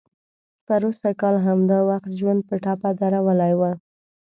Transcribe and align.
پروسږ 0.65 1.13
کال 1.21 1.35
همدا 1.47 1.79
وخت 1.89 2.09
ژوند 2.19 2.41
په 2.49 2.55
ټپه 2.63 2.89
درولی 3.01 3.53
و. 3.59 3.61